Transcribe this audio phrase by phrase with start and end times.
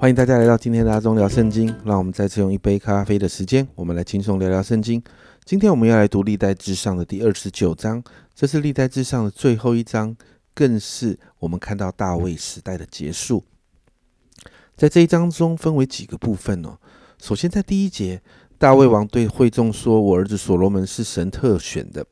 [0.00, 1.68] 欢迎大家来到今天的阿忠聊圣经。
[1.84, 5.02] 让我们再次用一杯咖啡的时间，我们来轻松聊聊圣经。
[5.44, 8.02] 今天我们要来读历代至上的第二十九章，
[8.34, 10.16] 这是历代至上的最后一章，
[10.54, 13.44] 更是我们看到大卫时代的结束。
[14.74, 16.78] 在这一章中分为几个部分哦。
[17.18, 18.22] 首先在第一节，
[18.56, 22.06] 大卫王对会众说：“我儿子所罗门是神特选的，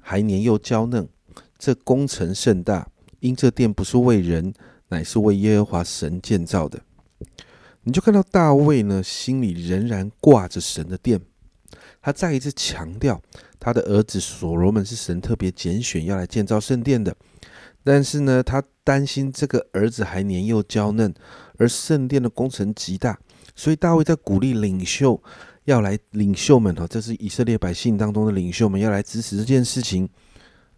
[0.00, 1.06] 还年幼娇嫩，
[1.58, 2.88] 这工程甚大，
[3.20, 4.54] 因这殿不是为人。”
[4.88, 6.78] 乃是为耶和华神建造的，
[7.84, 11.20] 你就看到大卫呢，心里仍然挂着神的殿。
[12.00, 13.20] 他再一次强调，
[13.60, 17.14] 他的儿子所罗门是神特别拣选要来建造圣殿的。
[17.82, 21.12] 但是呢，他担心这个儿子还年幼娇嫩，
[21.58, 23.18] 而圣殿的工程极大，
[23.54, 25.22] 所以大卫在鼓励领袖
[25.64, 30.08] 要来，领袖们哦，这是以色列百姓当中的领袖们要来支持这件事情。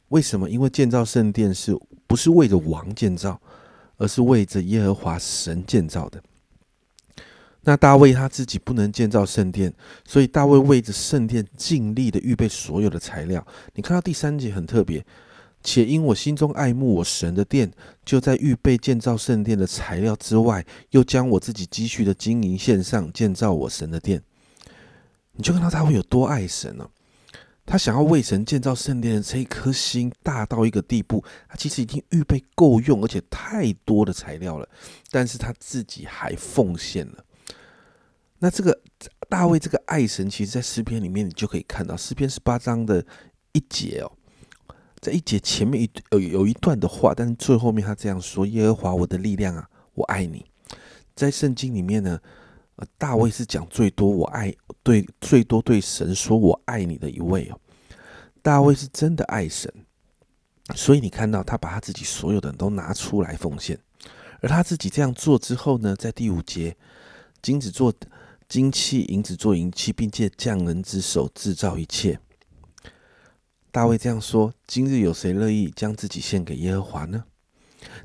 [0.09, 0.51] 为什么？
[0.51, 1.77] 因为建造圣殿是
[2.09, 3.41] 不是为着王建造？
[3.99, 6.23] 而是为着耶和华神建造的。
[7.69, 9.73] 那大卫他自己不能建造圣殿，
[10.05, 13.45] 所以大卫为着圣殿尽力的预备所有的材料。
[13.75, 15.05] 你看到第三节很特别，
[15.65, 17.73] 且因我心中爱慕我神的殿，
[18.05, 24.23] 就在预备建造圣殿的材料之外，又将我自己积蓄的金银献上，建造我神的殿。
[25.33, 26.89] 你就看到他会有多爱神呢？
[27.67, 34.69] 他想要为神建造圣殿的这一颗心大到一个地步，他其实已经预备够用，而且太多的材料了，
[35.11, 37.25] 但是他自己还奉献了。
[38.39, 38.81] 那这个
[39.29, 43.05] 大卫这个爱神，其实，在诗篇里面你就可以看到，诗篇十八章的
[43.53, 44.13] 一节哦，
[45.01, 50.45] 在一节前面一有有一段的话，但是最后面他这样说：“耶和华我的力量啊，我爱你。”
[51.15, 52.21] 在圣经里面呢。
[52.79, 57.59] 呃，大卫是讲最多我爱对最多对神说我爱你的一位哦。
[58.43, 59.73] 大卫是真的爱神，
[60.75, 63.79] 所以你看到他把他自己所有的都拿出来奉献，
[64.43, 66.77] 而他自己这样做之后呢，在第五节，
[67.41, 67.91] 金子做
[68.49, 72.21] 金器，银子做银器，并借匠人之手制造一切。
[73.73, 77.25] 大卫这样说：今日有谁乐意将自己献给耶和华呢？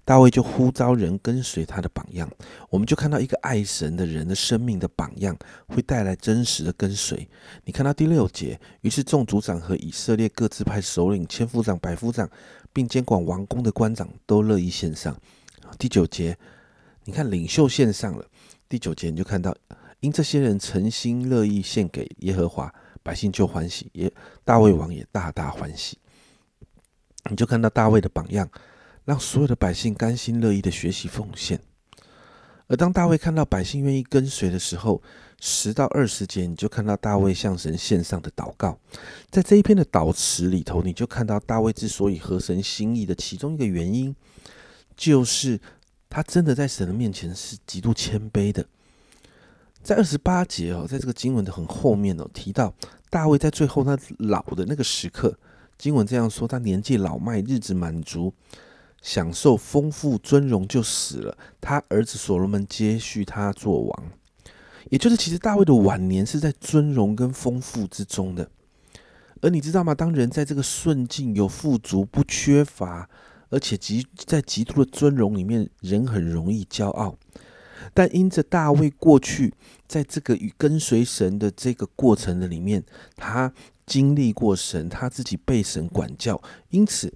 [0.03, 2.29] 大卫就呼召人跟随他的榜样，
[2.69, 5.37] 我们就看到一个爱神的人的生命的榜样，
[5.67, 7.27] 会带来真实的跟随。
[7.65, 12.29] 你看到第六节，于是众族长和以色列各自派首领、千夫长、百夫长，
[12.73, 15.15] 并监管王宫的官长都乐意献上。
[15.79, 16.37] 第九节，
[17.05, 18.25] 你看领袖献上了。
[18.67, 19.55] 第九节你就看到，
[20.01, 24.11] 因这些人诚心乐意献给耶和华，百姓就欢喜，也
[24.43, 25.97] 大卫王也大大欢喜。
[27.29, 28.49] 你就看到大卫的榜样。
[29.03, 31.59] 让所有的百姓甘心乐意的学习奉献，
[32.67, 35.01] 而当大卫看到百姓愿意跟随的时候，
[35.39, 38.77] 十到二十节你就看到大卫向神献上的祷告。
[39.31, 44.15] 在这一篇的祷词里头，你就看到大卫之所以合神心意的其中一个原因，
[44.95, 45.59] 就是
[46.07, 48.63] 他真的在神的面前是极度谦卑的。
[49.83, 52.73] 在二十八节哦，在这个经文的很后面哦，提到
[53.09, 55.37] 大卫在最后他老的那个时刻，
[55.77, 58.33] 经文这样说：他年纪老迈，日子满足。
[59.01, 64.03] 享受丰富尊荣就死了，他儿子所罗门接续他做王，
[64.91, 68.47] 也就是其实大卫的晚年是在尊荣跟丰富之中的。
[69.41, 69.95] 而你知道吗？
[69.95, 73.09] 当人在这个顺境有富足不缺乏，
[73.49, 77.17] 而且极在极度的尊荣里面，人很容易骄傲。
[77.93, 79.53] 但因着大卫过去
[79.87, 82.83] 在这个与跟随神的这个过程的里面，
[83.15, 83.53] 他
[83.85, 87.13] 经历过神，他自己被神管教，因此。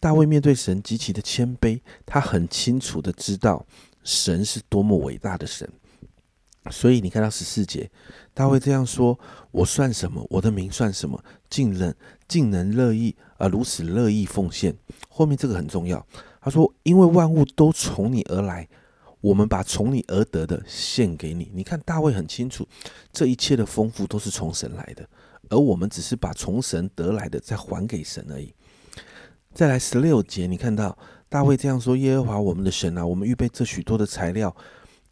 [0.00, 3.64] 大卫面对神极其的谦卑，他很清楚的知道
[4.02, 5.66] 神是多么伟大的神。
[6.70, 7.90] 所以你看到十四节，
[8.34, 9.18] 大卫这样说
[9.50, 10.26] ：“我算什么？
[10.28, 11.22] 我的名算什么？
[11.48, 11.94] 竟能
[12.28, 14.74] 竟能乐意啊，如此乐意奉献。”
[15.08, 16.04] 后面这个很重要，
[16.40, 18.68] 他说：“因为万物都从你而来，
[19.24, 22.68] 我们把从你而得的献给你。”你看大卫很清楚，
[23.10, 25.08] 这一切的丰富都是从神来的，
[25.48, 28.52] 而我们只是把从神得来的再还给神而已。
[29.54, 30.98] 再来十六节，你看到
[31.30, 34.54] 大卫这样说：“耶和华我们的神啊，我们预备这许多的材料，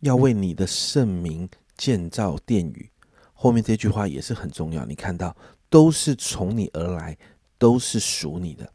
[0.01, 1.49] 要为你的圣名
[1.79, 2.91] 建造殿宇。”
[3.33, 4.85] 后面这句话也是很重要。
[4.85, 5.35] 你看到
[5.71, 7.17] 都是从你而来，
[7.57, 8.71] 都是属你的，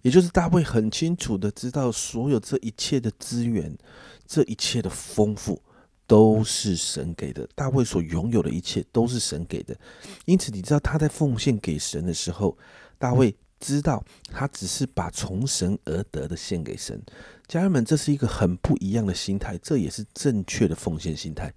[0.00, 3.76] 也就是大卫很清楚的知道，所有这一切的资源，
[4.26, 5.62] 这一切的丰富，
[6.06, 7.48] 都是神给的。
[7.54, 9.76] 大卫所拥有的一切都是神给的，
[10.24, 12.56] 因此你知道他在奉献给神的时候，
[12.98, 13.34] 大卫。
[13.60, 17.00] 知道他只是把从神而得的献给神，
[17.46, 21.50] 家人们，这是一个很不一样的心态，这也是正确的奉献心态。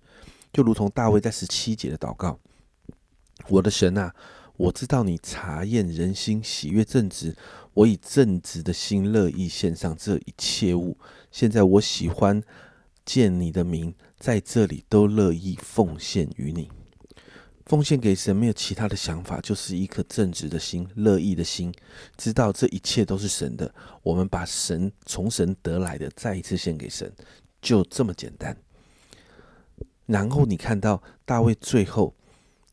[0.53, 2.39] 就如同大卫在十七节的祷告
[3.49, 4.15] ：“我的神啊，
[4.55, 7.35] 我知道你查验人心，喜悦正直，
[7.73, 10.97] 我以正直的心乐意献上这一切物。
[11.37, 12.41] 现在我喜欢
[13.05, 16.67] 见你的名在这里都乐意奉献于你。
[17.67, 21.71] 奉献给神，没有其他的想法，就是一颗正直的心、乐意的心，
[22.17, 23.71] 知道这一切都是神的。
[24.01, 27.13] 我们把神从神得来的再一次献给神，
[27.61, 28.57] 就这么简单。
[30.07, 32.15] 然后你看到大卫最后，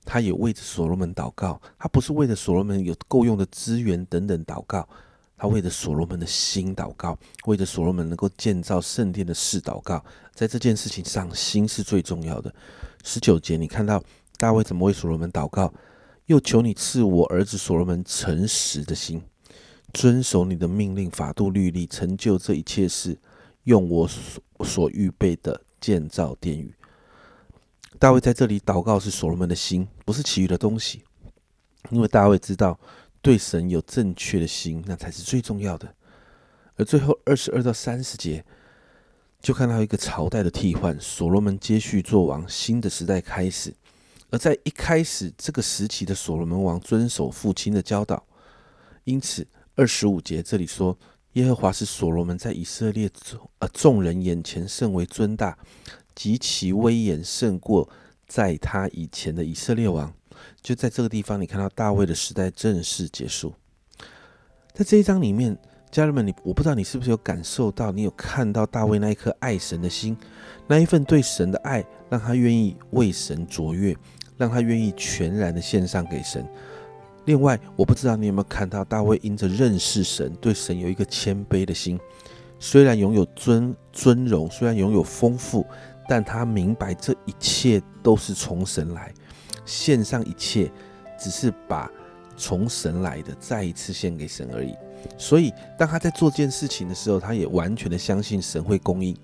[0.07, 4.89] 他也为着所罗门祷告，他不是为了所罗门有够用的资源等等祷告，
[5.37, 10.05] 他为着所罗门的心祷告，为着所罗门能够建造圣殿的事祷告。
[10.35, 12.55] 在这件事情上，心是最重要的。
[13.03, 14.03] 十九节，你看到。
[14.37, 15.73] 大卫怎么为所罗门祷告？
[16.27, 19.23] 又求你赐我儿子所罗门诚实的心，
[19.93, 23.17] 遵守你的命令、法度、律例，成就这一切事，
[23.63, 26.75] 用我所所预备的建造殿宇。
[28.01, 31.05] 大卫在这里祷告是所罗门的心，不是其余的东西，
[31.91, 32.79] 因为大卫知道
[33.25, 35.95] 对神有正确的心，那才是最重要的。
[36.77, 38.45] 而最后二十二到三十节，
[39.41, 43.73] 就看到一个朝代的替换，所罗门接续做王，新的时代开始。
[44.29, 48.23] 而在一开始这个时期的所罗门王遵守父亲的教导，
[49.05, 50.99] 因此二十五节这里说，
[51.33, 55.57] 耶和华是所罗门在以色列众呃众人眼前甚为尊大，
[56.15, 57.89] 极其威严胜过
[58.27, 60.13] 在他以前的以色列王。
[60.63, 63.55] 就在这个地方，你看到大卫的时代正式结束。
[64.73, 65.57] 在这一章里面，
[65.91, 70.17] 家人们，你我不知道你是不是有感受到，你有看到大卫那一颗爱神的心，
[70.67, 73.97] 那一份对神的爱，让他愿意为神卓越。
[74.37, 76.45] 让他愿意全然的献上给神。
[77.25, 81.97] 另外，我不知道你有没有看到大卫因着认识神，对神有一个谦卑的心。
[82.59, 85.65] 虽然拥有尊尊荣，虽然拥有丰富，
[86.09, 89.13] 但他明白这一切都是从神来，
[89.65, 90.71] 献上一切
[91.19, 91.91] 只是把
[92.37, 94.75] 从神来的再一次献给神而已。
[95.19, 99.17] 所以，当他在做这件事情的时候，他也完全的相信神会供应。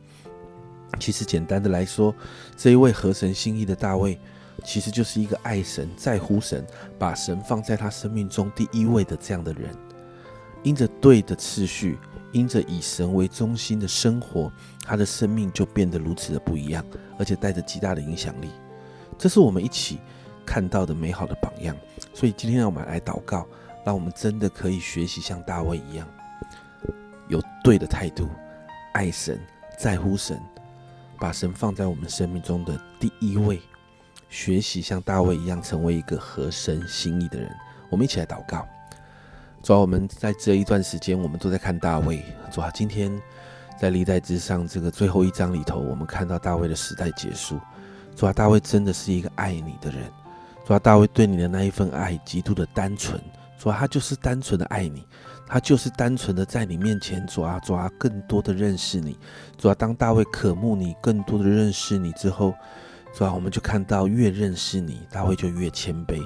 [0.98, 2.14] 其实，简单的来说，
[2.56, 4.18] 这一位合神心意的大卫。
[4.62, 6.66] 其实就是一个爱神、在乎神、
[6.98, 9.74] 把神放在他生命中第一位的这样的人。
[10.62, 11.98] 因着对的次序，
[12.32, 14.52] 因着以神为中心的生活，
[14.84, 16.84] 他的生命就变得如此的不一样，
[17.18, 18.50] 而且带着极大的影响力。
[19.18, 19.98] 这是我们一起
[20.44, 21.76] 看到的美好的榜样。
[22.14, 23.46] 所以今天让我们来祷告，
[23.84, 26.06] 让我们真的可以学习像大卫一样，
[27.28, 28.28] 有对的态度，
[28.92, 29.40] 爱神、
[29.78, 30.40] 在乎神，
[31.18, 33.60] 把神放在我们生命中的第一位。
[34.28, 37.50] 学习像大卫一样，成为一个合神心意的人。
[37.90, 38.66] 我们一起来祷告。
[39.62, 42.24] 主啊，我们在这一段时间，我们都在看大卫。
[42.50, 43.12] 主啊，今天
[43.78, 47.60] 在历代之上这个最后一章里头，我们看到大卫的时代结束。
[48.16, 50.10] 主啊，大卫真的是一个爱你的人。
[50.66, 53.20] 主啊，大卫对你的那一份爱极度的单纯。
[53.58, 55.06] 主啊，他就是单纯的爱你，
[55.46, 57.26] 他就是单纯的在你面前。
[57.26, 59.18] 主啊，主啊，更多的认识你。
[59.58, 62.54] 主啊，当大卫渴慕你，更多的认识你之后。
[63.12, 66.22] 主啊，我们就看到越认识你，大卫就越谦卑；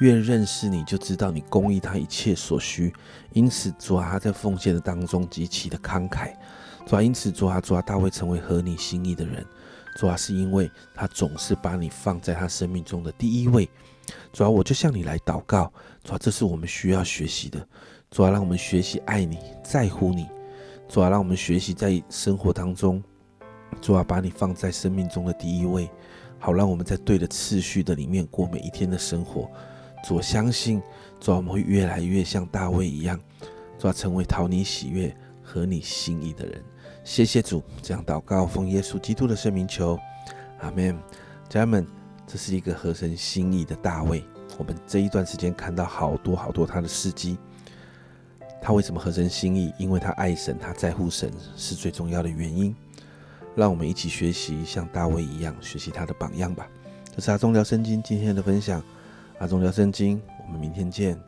[0.00, 2.92] 越认识你，就知道你供应他一切所需。
[3.32, 6.34] 因此，主啊，他在奉献的当中极其的慷慨。
[6.86, 9.44] 主啊，因此，主啊，主啊，他会成为合你心意的人。
[9.98, 13.68] 主啊，是因为他总是把你放在他生命中的第一位。
[14.32, 15.72] 主啊，我就向你来祷告。
[16.04, 17.66] 主啊，这是我们需要学习的。
[18.10, 20.28] 主啊，让我们学习爱你，在乎你。
[20.88, 23.02] 主啊，让我们学习在生活当中。
[23.80, 25.90] 主啊，把你放在生命中的第一位。
[26.38, 29.50] 好，让我们在对的次序的里面过每一天的生活。
[30.06, 30.80] 主相信，
[31.18, 33.18] 主我们会越来越像大卫一样，
[33.76, 36.62] 主成为讨你喜悦和你心意的人。
[37.02, 39.98] 谢谢主，这样祷告奉耶稣基督的圣名求，
[40.60, 40.96] 阿门。
[41.48, 41.84] 家人们，
[42.24, 44.22] 这是一个合神心意的大卫。
[44.56, 47.36] 我们这一段时间看到好多好多他的事迹。
[48.62, 49.72] 他为什么合神心意？
[49.76, 52.72] 因为他爱神，他在乎神是最重要的原因。
[53.56, 56.68] 让我们一起学习，像大卫一样学习他的榜样吧。
[57.12, 58.80] 这是阿忠聊圣经今天的分享，
[59.38, 61.25] 阿忠聊圣经，我们明天见。